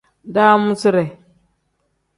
Daamuside. 0.35 1.03